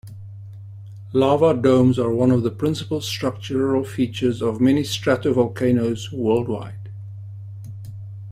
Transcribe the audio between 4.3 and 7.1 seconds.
of many stratovolcanoes worldwide.